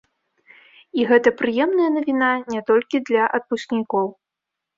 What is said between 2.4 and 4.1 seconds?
не толькі для адпускнікоў.